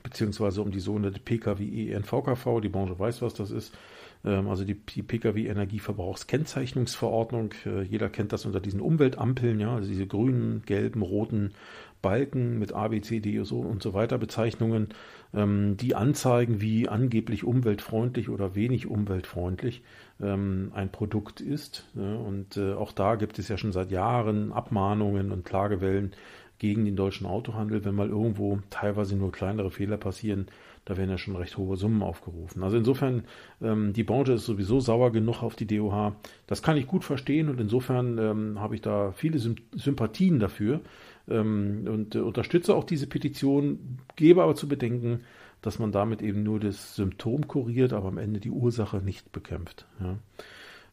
[0.03, 2.61] beziehungsweise um die sogenannte PKWE NVKV.
[2.61, 3.75] Die Branche weiß, was das ist.
[4.23, 7.53] Ähm, also die, die Pkw-Energieverbrauchskennzeichnungsverordnung.
[7.65, 11.53] Äh, jeder kennt das unter diesen Umweltampeln, ja, also diese grünen, gelben, roten
[12.01, 14.89] Balken mit A, B, C, D und so weiter Bezeichnungen,
[15.33, 19.83] ähm, die anzeigen, wie angeblich umweltfreundlich oder wenig umweltfreundlich
[20.21, 21.87] ähm, ein Produkt ist.
[21.95, 26.13] Und äh, auch da gibt es ja schon seit Jahren Abmahnungen und Klagewellen
[26.61, 30.45] gegen den deutschen Autohandel, wenn mal irgendwo teilweise nur kleinere Fehler passieren,
[30.85, 32.61] da werden ja schon recht hohe Summen aufgerufen.
[32.61, 33.23] Also insofern,
[33.63, 36.13] ähm, die Branche ist sowieso sauer genug auf die DOH.
[36.45, 40.81] Das kann ich gut verstehen und insofern ähm, habe ich da viele Sympathien dafür
[41.29, 45.21] ähm, und äh, unterstütze auch diese Petition, gebe aber zu bedenken,
[45.61, 49.85] dass man damit eben nur das Symptom kuriert, aber am Ende die Ursache nicht bekämpft.
[49.99, 50.17] Ja.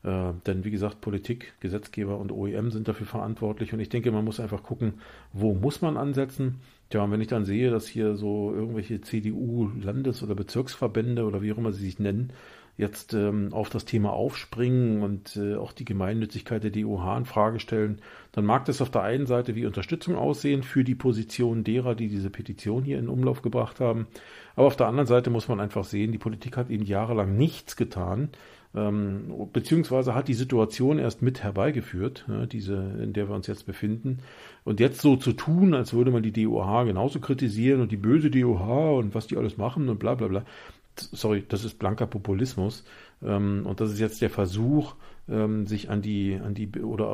[0.05, 4.25] Äh, denn wie gesagt, Politik, Gesetzgeber und OEM sind dafür verantwortlich und ich denke, man
[4.25, 4.95] muss einfach gucken,
[5.33, 6.61] wo muss man ansetzen.
[6.91, 11.53] Tja, und wenn ich dann sehe, dass hier so irgendwelche CDU-Landes- oder Bezirksverbände oder wie
[11.53, 12.33] auch immer sie sich nennen,
[12.79, 17.59] jetzt ähm, auf das Thema aufspringen und äh, auch die Gemeinnützigkeit der DOH in Frage
[17.59, 21.97] stellen, dann mag das auf der einen Seite wie Unterstützung aussehen für die Position derer,
[21.97, 24.07] die diese Petition hier in Umlauf gebracht haben.
[24.55, 27.75] Aber auf der anderen Seite muss man einfach sehen, die Politik hat eben jahrelang nichts
[27.75, 28.31] getan,
[28.77, 33.67] ähm, beziehungsweise hat die Situation erst mit herbeigeführt, ja, diese, in der wir uns jetzt
[33.67, 34.19] befinden.
[34.63, 38.31] Und jetzt so zu tun, als würde man die DOH genauso kritisieren und die böse
[38.31, 40.45] DOH und was die alles machen und bla bla bla.
[41.01, 42.85] Sorry, das ist blanker Populismus.
[43.23, 44.95] Ähm, und das ist jetzt der Versuch,
[45.29, 47.09] ähm, sich an die, an die oder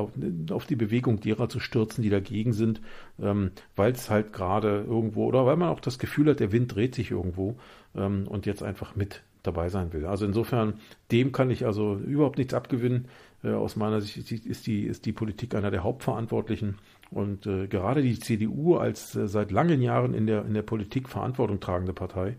[0.51, 2.81] auf, die Bewegung derer zu stürzen, die dagegen sind,
[3.19, 6.75] ähm, weil es halt gerade irgendwo oder weil man auch das Gefühl hat, der Wind
[6.75, 7.55] dreht sich irgendwo
[7.93, 10.05] und jetzt einfach mit dabei sein will.
[10.05, 10.73] Also insofern,
[11.11, 13.07] dem kann ich also überhaupt nichts abgewinnen.
[13.43, 16.77] Äh, aus meiner Sicht ist die, ist die Politik einer der Hauptverantwortlichen.
[17.11, 21.09] Und äh, gerade die CDU als äh, seit langen Jahren in der, in der Politik
[21.09, 22.35] Verantwortung tragende Partei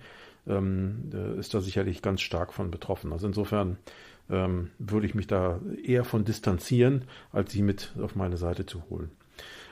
[0.47, 3.13] ähm, äh, ist da sicherlich ganz stark von betroffen.
[3.13, 3.79] Also insofern
[4.31, 8.83] ähm, würde ich mich da eher von distanzieren, als sie mit auf meine Seite zu
[8.91, 9.11] holen.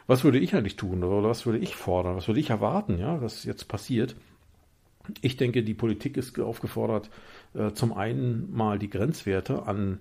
[0.07, 2.17] Was würde ich eigentlich tun oder was würde ich fordern?
[2.17, 4.15] Was würde ich erwarten, ja, was jetzt passiert?
[5.21, 7.11] Ich denke, die Politik ist aufgefordert,
[7.55, 10.01] äh, zum einen mal die Grenzwerte an,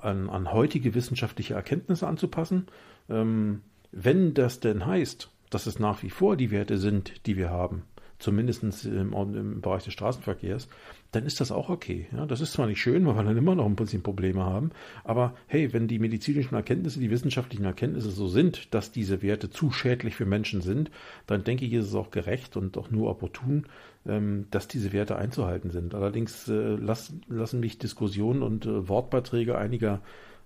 [0.00, 2.66] an, an heutige wissenschaftliche Erkenntnisse anzupassen.
[3.08, 7.50] Ähm, wenn das denn heißt, dass es nach wie vor die Werte sind, die wir
[7.50, 7.84] haben,
[8.18, 10.68] zumindest im, im, Bereich des Straßenverkehrs,
[11.12, 12.06] dann ist das auch okay.
[12.12, 14.70] Ja, das ist zwar nicht schön, weil wir dann immer noch ein bisschen Probleme haben,
[15.04, 19.70] aber hey, wenn die medizinischen Erkenntnisse, die wissenschaftlichen Erkenntnisse so sind, dass diese Werte zu
[19.70, 20.90] schädlich für Menschen sind,
[21.26, 23.66] dann denke ich, ist es auch gerecht und auch nur opportun,
[24.06, 25.94] ähm, dass diese Werte einzuhalten sind.
[25.94, 30.00] Allerdings äh, lassen mich Diskussionen und äh, Wortbeiträge einiger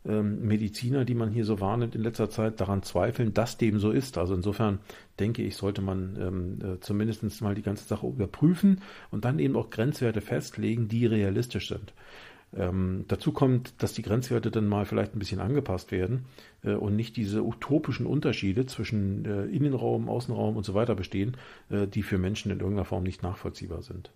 [0.06, 3.90] ähm, Mediziner, die man hier so wahrnimmt in letzter Zeit, daran zweifeln, dass dem so
[3.90, 4.18] ist.
[4.18, 4.80] Also insofern
[5.20, 9.56] denke ich, sollte man ähm, äh, zumindest mal die ganze Sache überprüfen und dann eben
[9.56, 11.92] auch Grenzwerte festlegen, die realistisch sind.
[12.54, 16.26] Ähm, dazu kommt, dass die Grenzwerte dann mal vielleicht ein bisschen angepasst werden
[16.62, 21.36] äh, und nicht diese utopischen Unterschiede zwischen äh, Innenraum, Außenraum und so weiter bestehen,
[21.70, 24.10] äh, die für Menschen in irgendeiner Form nicht nachvollziehbar sind.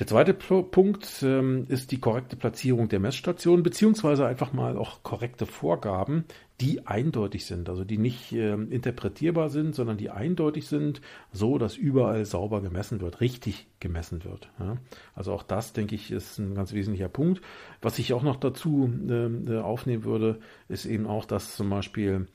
[0.00, 5.44] Der zweite Punkt ähm, ist die korrekte Platzierung der Messstation, beziehungsweise einfach mal auch korrekte
[5.44, 6.24] Vorgaben,
[6.58, 11.76] die eindeutig sind, also die nicht äh, interpretierbar sind, sondern die eindeutig sind, so dass
[11.76, 14.48] überall sauber gemessen wird, richtig gemessen wird.
[14.58, 14.78] Ja.
[15.14, 17.42] Also auch das, denke ich, ist ein ganz wesentlicher Punkt.
[17.82, 22.26] Was ich auch noch dazu äh, aufnehmen würde, ist eben auch, dass zum Beispiel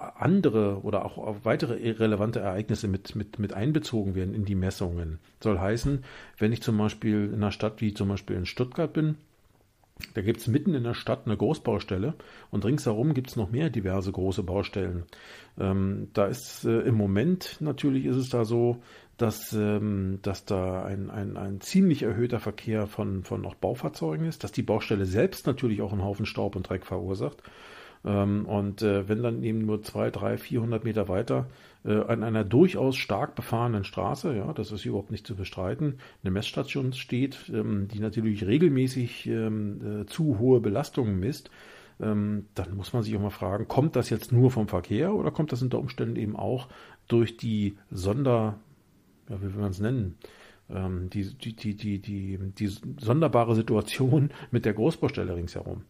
[0.00, 5.18] andere oder auch weitere relevante Ereignisse mit, mit, mit einbezogen werden in die Messungen.
[5.40, 6.04] Soll heißen,
[6.38, 9.16] wenn ich zum Beispiel in einer Stadt wie zum Beispiel in Stuttgart bin,
[10.14, 12.14] da gibt es mitten in der Stadt eine Großbaustelle
[12.50, 15.04] und ringsherum gibt es noch mehr diverse große Baustellen.
[15.58, 18.82] Ähm, da ist äh, im Moment natürlich ist es da so,
[19.18, 24.42] dass, ähm, dass da ein, ein, ein ziemlich erhöhter Verkehr von, von auch Baufahrzeugen ist,
[24.44, 27.42] dass die Baustelle selbst natürlich auch einen Haufen Staub und Dreck verursacht
[28.04, 31.46] ähm, und äh, wenn dann eben nur zwei, drei, vierhundert Meter weiter
[31.84, 36.30] äh, an einer durchaus stark befahrenen Straße, ja, das ist überhaupt nicht zu bestreiten, eine
[36.30, 41.50] Messstation steht, ähm, die natürlich regelmäßig ähm, äh, zu hohe Belastungen misst,
[42.02, 45.52] dann muss man sich auch mal fragen, kommt das jetzt nur vom Verkehr oder kommt
[45.52, 46.68] das unter Umständen eben auch
[47.08, 48.58] durch die Sonder,
[49.28, 50.16] ja, wie will man es nennen,
[50.70, 52.66] ähm, die, die, die, die, die, die
[52.98, 55.82] sonderbare Situation mit der Großbaustelle ringsherum.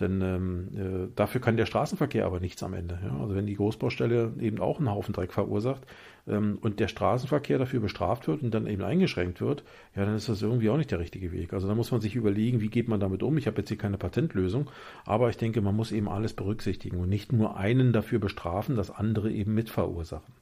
[0.00, 2.98] Denn ähm, äh, dafür kann der Straßenverkehr aber nichts am Ende.
[3.02, 3.18] Ja?
[3.20, 5.86] Also wenn die Großbaustelle eben auch einen Haufen Dreck verursacht
[6.28, 9.64] ähm, und der Straßenverkehr dafür bestraft wird und dann eben eingeschränkt wird,
[9.96, 11.52] ja, dann ist das irgendwie auch nicht der richtige Weg.
[11.52, 13.36] Also da muss man sich überlegen, wie geht man damit um.
[13.38, 14.70] Ich habe jetzt hier keine Patentlösung,
[15.04, 18.90] aber ich denke, man muss eben alles berücksichtigen und nicht nur einen dafür bestrafen, dass
[18.90, 20.32] andere eben mit verursachen.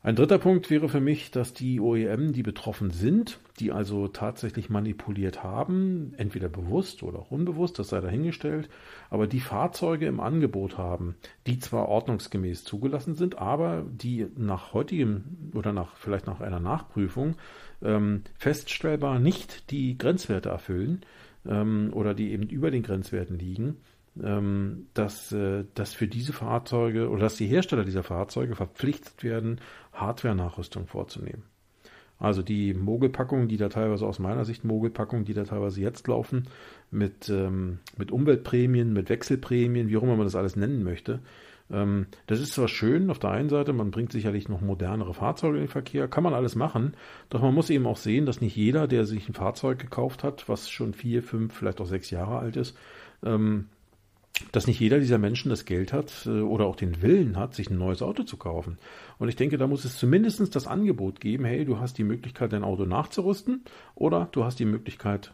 [0.00, 4.70] Ein dritter Punkt wäre für mich, dass die OEM, die betroffen sind, die also tatsächlich
[4.70, 8.68] manipuliert haben, entweder bewusst oder auch unbewusst, das sei dahingestellt,
[9.10, 11.16] aber die Fahrzeuge im Angebot haben,
[11.48, 17.34] die zwar ordnungsgemäß zugelassen sind, aber die nach heutigem oder nach vielleicht nach einer Nachprüfung
[17.82, 21.00] ähm, feststellbar nicht die Grenzwerte erfüllen
[21.44, 23.78] ähm, oder die eben über den Grenzwerten liegen,
[24.22, 29.60] ähm, dass, äh, dass für diese Fahrzeuge oder dass die Hersteller dieser Fahrzeuge verpflichtet werden,
[30.00, 31.44] Hardware-Nachrüstung vorzunehmen.
[32.18, 36.48] Also die Mogelpackungen, die da teilweise aus meiner Sicht Mogelpackungen, die da teilweise jetzt laufen,
[36.90, 41.20] mit, ähm, mit Umweltprämien, mit Wechselprämien, wie auch immer man das alles nennen möchte.
[41.70, 45.58] Ähm, das ist zwar schön auf der einen Seite, man bringt sicherlich noch modernere Fahrzeuge
[45.58, 46.94] in den Verkehr, kann man alles machen,
[47.30, 50.48] doch man muss eben auch sehen, dass nicht jeder, der sich ein Fahrzeug gekauft hat,
[50.48, 52.76] was schon vier, fünf, vielleicht auch sechs Jahre alt ist,
[53.22, 53.66] ähm,
[54.52, 57.70] dass nicht jeder dieser Menschen das Geld hat äh, oder auch den Willen hat, sich
[57.70, 58.78] ein neues Auto zu kaufen.
[59.18, 62.52] Und ich denke, da muss es zumindest das Angebot geben, hey, du hast die Möglichkeit,
[62.52, 63.62] dein Auto nachzurüsten
[63.94, 65.32] oder du hast die Möglichkeit,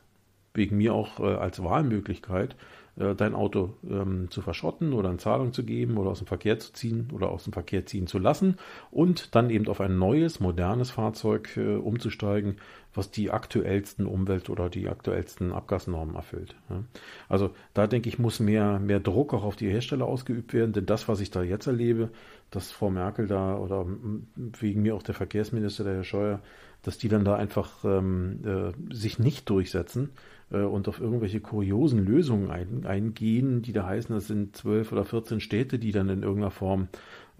[0.54, 2.56] wegen mir auch äh, als Wahlmöglichkeit,
[2.96, 6.58] äh, dein Auto ähm, zu verschrotten oder in Zahlung zu geben oder aus dem Verkehr
[6.58, 8.56] zu ziehen oder aus dem Verkehr ziehen zu lassen
[8.90, 12.56] und dann eben auf ein neues, modernes Fahrzeug äh, umzusteigen,
[12.94, 16.54] was die aktuellsten Umwelt- oder die aktuellsten Abgasnormen erfüllt.
[16.70, 16.84] Ja.
[17.28, 20.86] Also da denke ich, muss mehr, mehr Druck auch auf die Hersteller ausgeübt werden, denn
[20.86, 22.10] das, was ich da jetzt erlebe,
[22.52, 23.86] dass Frau Merkel da oder
[24.36, 26.40] wegen mir auch der Verkehrsminister, der Herr Scheuer,
[26.82, 30.10] dass die dann da einfach ähm, äh, sich nicht durchsetzen
[30.62, 35.40] und auf irgendwelche kuriosen Lösungen ein, eingehen, die da heißen, das sind zwölf oder 14
[35.40, 36.88] Städte, die dann in irgendeiner Form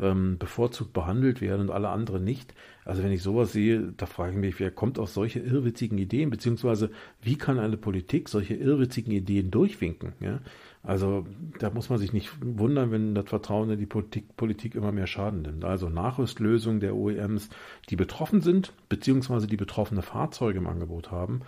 [0.01, 2.55] ähm, bevorzugt behandelt werden und alle anderen nicht.
[2.85, 6.31] Also wenn ich sowas sehe, da frage ich mich, wer kommt auf solche irrwitzigen Ideen,
[6.31, 6.91] beziehungsweise
[7.23, 10.13] wie kann eine Politik solche irrwitzigen Ideen durchwinken?
[10.21, 10.41] Ja?
[10.83, 11.27] Also
[11.59, 15.07] da muss man sich nicht wundern, wenn das Vertrauen in die Politik, Politik immer mehr
[15.07, 15.65] Schaden nimmt.
[15.65, 17.49] Also Nachrüstlösungen der OEMs,
[17.89, 21.41] die betroffen sind, beziehungsweise die betroffene Fahrzeuge im Angebot haben,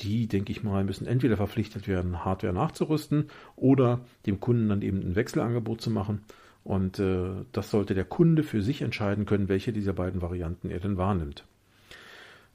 [0.00, 5.00] die, denke ich mal, müssen entweder verpflichtet werden, Hardware nachzurüsten oder dem Kunden dann eben
[5.00, 6.22] ein Wechselangebot zu machen.
[6.62, 10.80] Und äh, das sollte der Kunde für sich entscheiden können, welche dieser beiden Varianten er
[10.80, 11.44] denn wahrnimmt.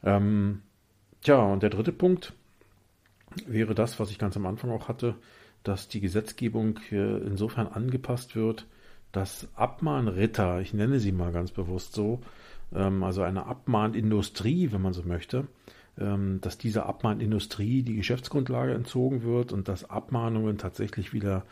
[0.04, 0.62] Ähm,
[1.22, 2.34] tja, und der dritte Punkt
[3.46, 5.16] wäre das, was ich ganz am Anfang auch hatte,
[5.64, 8.66] dass die Gesetzgebung äh, insofern angepasst wird,
[9.12, 12.22] dass Abmahnritter, ich nenne sie mal ganz bewusst so,
[12.74, 15.48] ähm, also eine Abmahnindustrie, wenn man so möchte, ähm,
[16.42, 21.44] dass dieser Abmahnindustrie die Geschäftsgrundlage entzogen wird und dass Abmahnungen tatsächlich wieder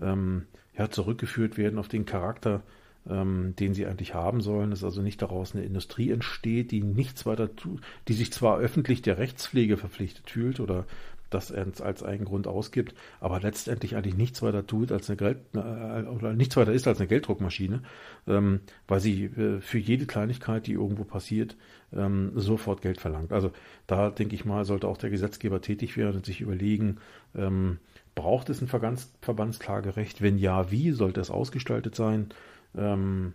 [0.00, 2.62] ähm, ja, zurückgeführt werden auf den Charakter,
[3.08, 7.26] ähm, den sie eigentlich haben sollen, dass also nicht daraus eine Industrie entsteht, die nichts
[7.26, 10.86] weiter tut, die sich zwar öffentlich der Rechtspflege verpflichtet fühlt oder
[11.34, 16.02] das als einen Grund ausgibt, aber letztendlich eigentlich nichts weiter tut als eine Geld äh,
[16.06, 17.82] oder nichts weiter ist als eine Gelddruckmaschine,
[18.26, 21.56] ähm, weil sie äh, für jede Kleinigkeit, die irgendwo passiert,
[21.92, 23.32] ähm, sofort Geld verlangt.
[23.32, 23.52] Also
[23.86, 26.98] da denke ich mal, sollte auch der Gesetzgeber tätig werden und sich überlegen,
[27.34, 27.78] ähm,
[28.14, 30.20] Braucht es ein Verbandsklagerecht?
[30.20, 32.28] Wenn ja, wie sollte es ausgestaltet sein?
[32.76, 33.32] Ähm,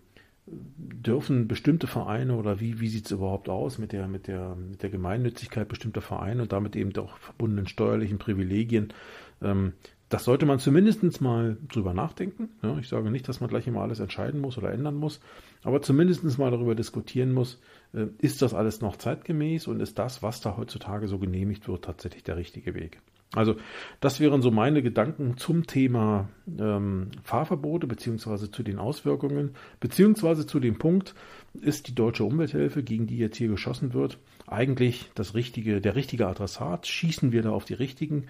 [0.48, 4.82] dürfen bestimmte Vereine oder wie, wie sieht es überhaupt aus mit der, mit, der, mit
[4.82, 8.94] der Gemeinnützigkeit bestimmter Vereine und damit eben auch verbundenen steuerlichen Privilegien?
[9.42, 9.74] Ähm,
[10.10, 12.50] das sollte man zumindest mal drüber nachdenken.
[12.64, 15.20] Ja, ich sage nicht, dass man gleich immer alles entscheiden muss oder ändern muss,
[15.64, 17.60] aber zumindest mal darüber diskutieren muss,
[17.94, 21.84] äh, ist das alles noch zeitgemäß und ist das, was da heutzutage so genehmigt wird,
[21.84, 23.02] tatsächlich der richtige Weg.
[23.34, 23.56] Also
[24.00, 30.60] das wären so meine Gedanken zum Thema ähm, Fahrverbote beziehungsweise zu den Auswirkungen beziehungsweise zu
[30.62, 31.14] dem Punkt,
[31.54, 36.28] ist die deutsche Umwelthilfe, gegen die jetzt hier geschossen wird, eigentlich das richtige, der richtige
[36.28, 36.88] Adressat?
[36.88, 38.28] Schießen wir da auf die richtigen?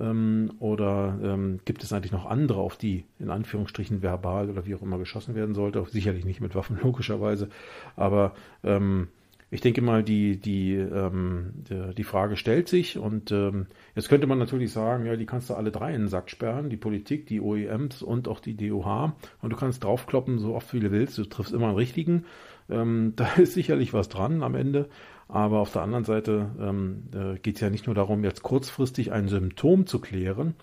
[0.00, 4.74] Ähm, oder ähm, gibt es eigentlich noch andere, auf die in Anführungsstrichen verbal oder wie
[4.74, 5.84] auch immer geschossen werden sollte?
[5.90, 7.48] Sicherlich nicht mit Waffen logischerweise,
[7.96, 8.34] aber
[8.64, 9.08] ähm,
[9.50, 11.64] ich denke mal, die, die, ähm,
[11.96, 15.54] die Frage stellt sich und ähm, jetzt könnte man natürlich sagen, ja, die kannst du
[15.54, 19.50] alle drei in den Sack sperren, die Politik, die OEMs und auch die DOH und
[19.50, 22.24] du kannst draufkloppen, so oft wie du willst, du triffst immer einen richtigen.
[22.68, 24.88] Ähm, da ist sicherlich was dran am Ende,
[25.28, 29.12] aber auf der anderen Seite ähm, äh, geht es ja nicht nur darum, jetzt kurzfristig
[29.12, 30.56] ein Symptom zu klären,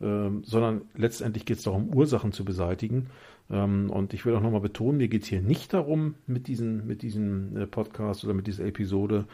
[0.00, 3.08] ähm, sondern letztendlich geht es darum, Ursachen zu beseitigen.
[3.50, 6.86] Ähm, und ich will auch nochmal betonen, mir geht es hier nicht darum, mit, diesen,
[6.86, 9.26] mit diesem äh, Podcast oder mit dieser Episode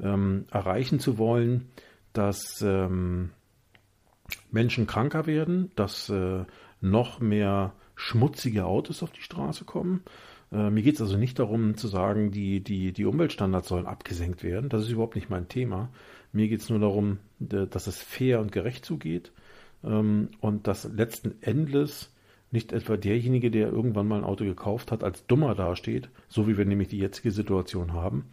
[0.00, 1.68] ähm, erreichen zu wollen,
[2.12, 3.30] dass ähm,
[4.50, 6.44] Menschen kranker werden, dass äh,
[6.80, 10.02] noch mehr schmutzige Autos auf die Straße kommen.
[10.50, 14.42] Äh, mir geht es also nicht darum zu sagen, die, die, die Umweltstandards sollen abgesenkt
[14.42, 14.68] werden.
[14.68, 15.88] Das ist überhaupt nicht mein Thema.
[16.32, 19.32] Mir geht es nur darum, dass es fair und gerecht zugeht
[19.84, 22.10] ähm, und dass letzten Endes
[22.52, 26.56] nicht etwa derjenige, der irgendwann mal ein Auto gekauft hat, als dummer dasteht, so wie
[26.56, 28.26] wir nämlich die jetzige Situation haben,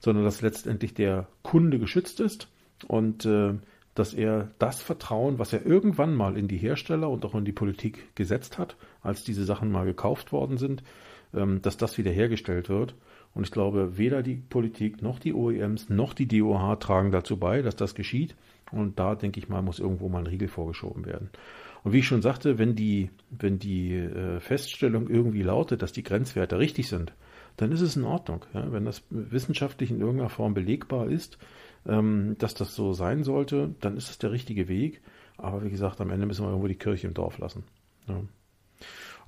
[0.00, 2.48] sondern dass letztendlich der Kunde geschützt ist
[2.88, 3.54] und äh,
[3.94, 7.52] dass er das Vertrauen, was er irgendwann mal in die Hersteller und auch in die
[7.52, 10.82] Politik gesetzt hat, als diese Sachen mal gekauft worden sind,
[11.34, 12.94] ähm, dass das wiederhergestellt wird.
[13.34, 17.62] Und ich glaube, weder die Politik noch die OEMs noch die DOH tragen dazu bei,
[17.62, 18.34] dass das geschieht.
[18.70, 21.30] Und da denke ich mal, muss irgendwo mal ein Riegel vorgeschoben werden.
[21.86, 26.02] Und wie ich schon sagte, wenn die, wenn die äh, Feststellung irgendwie lautet, dass die
[26.02, 27.12] Grenzwerte richtig sind,
[27.56, 28.44] dann ist es in Ordnung.
[28.54, 28.72] Ja?
[28.72, 31.38] Wenn das wissenschaftlich in irgendeiner Form belegbar ist,
[31.86, 35.00] ähm, dass das so sein sollte, dann ist es der richtige Weg.
[35.36, 37.62] Aber wie gesagt, am Ende müssen wir irgendwo die Kirche im Dorf lassen.
[38.08, 38.20] Ja.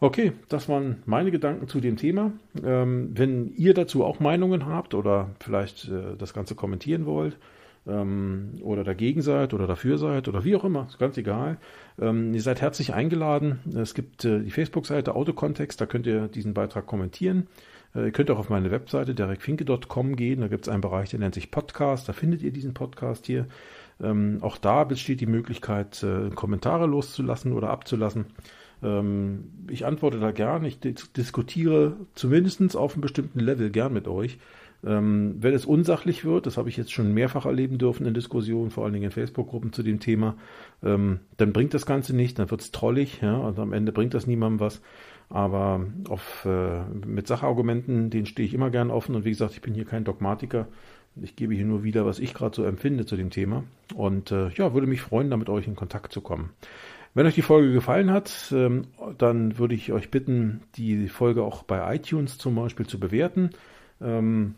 [0.01, 2.33] Okay, das waren meine Gedanken zu dem Thema.
[2.65, 7.39] Ähm, wenn ihr dazu auch Meinungen habt oder vielleicht äh, das Ganze kommentieren wollt,
[7.89, 11.59] ähm, oder dagegen seid oder dafür seid oder wie auch immer, ist ganz egal.
[12.01, 13.61] Ähm, ihr seid herzlich eingeladen.
[13.75, 17.49] Es gibt äh, die Facebook-Seite Autokontext, da könnt ihr diesen Beitrag kommentieren.
[17.95, 21.21] Äh, ihr könnt auch auf meine Webseite derekfinke.com gehen, da gibt es einen Bereich, der
[21.21, 23.47] nennt sich Podcast, da findet ihr diesen Podcast hier.
[24.01, 28.27] Ähm, auch da besteht die Möglichkeit, äh, Kommentare loszulassen oder abzulassen.
[28.83, 34.39] Ähm, ich antworte da gern, ich diskutiere zumindest auf einem bestimmten Level gern mit euch.
[34.87, 38.71] Ähm, wenn es unsachlich wird, das habe ich jetzt schon mehrfach erleben dürfen in Diskussionen,
[38.71, 40.37] vor allen Dingen in Facebook-Gruppen zu dem Thema,
[40.85, 44.15] ähm, dann bringt das Ganze nicht, dann wird es trollig, ja, und am Ende bringt
[44.15, 44.81] das niemandem was.
[45.31, 49.15] Aber auf, äh, mit Sachargumenten, denen stehe ich immer gern offen.
[49.15, 50.69] Und wie gesagt, ich bin hier kein Dogmatiker.
[51.21, 53.65] Ich gebe hier nur wieder, was ich gerade so empfinde zu dem Thema.
[53.95, 56.51] Und äh, ja, würde mich freuen, da mit euch in Kontakt zu kommen.
[57.15, 58.87] Wenn euch die Folge gefallen hat, ähm,
[59.19, 63.51] dann würde ich euch bitten, die Folge auch bei iTunes zum Beispiel zu bewerten.
[64.01, 64.55] Ähm,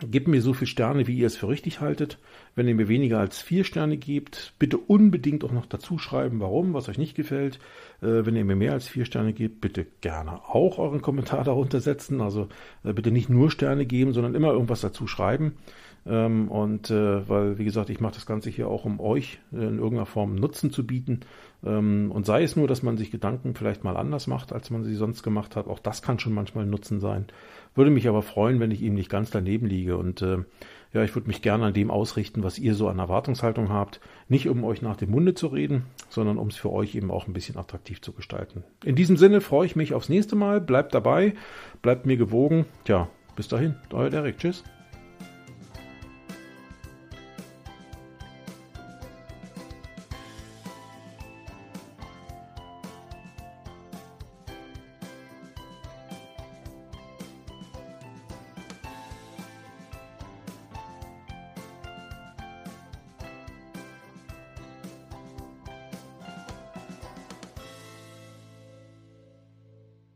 [0.00, 2.18] Gebt mir so viele Sterne, wie ihr es für richtig haltet.
[2.54, 6.74] Wenn ihr mir weniger als vier Sterne gebt, bitte unbedingt auch noch dazu schreiben, warum,
[6.74, 7.58] was euch nicht gefällt.
[8.00, 11.80] Äh, wenn ihr mir mehr als vier Sterne gebt, bitte gerne auch euren Kommentar darunter
[11.80, 12.20] setzen.
[12.20, 12.48] Also
[12.84, 15.54] äh, bitte nicht nur Sterne geben, sondern immer irgendwas dazu schreiben.
[16.04, 19.56] Ähm, und äh, weil, wie gesagt, ich mache das Ganze hier auch, um euch äh,
[19.56, 21.20] in irgendeiner Form Nutzen zu bieten.
[21.64, 24.84] Ähm, und sei es nur, dass man sich Gedanken vielleicht mal anders macht, als man
[24.84, 25.66] sie sonst gemacht hat.
[25.66, 27.26] Auch das kann schon manchmal Nutzen sein.
[27.74, 29.96] Würde mich aber freuen, wenn ich ihm nicht ganz daneben liege.
[29.96, 30.38] Und äh,
[30.92, 34.00] ja, ich würde mich gerne an dem ausrichten, was ihr so an Erwartungshaltung habt.
[34.28, 37.26] Nicht um euch nach dem Munde zu reden, sondern um es für euch eben auch
[37.26, 38.64] ein bisschen attraktiv zu gestalten.
[38.84, 40.60] In diesem Sinne freue ich mich aufs nächste Mal.
[40.60, 41.34] Bleibt dabei,
[41.80, 42.66] bleibt mir gewogen.
[42.84, 44.38] Tja, bis dahin, euer Derek.
[44.38, 44.64] Tschüss.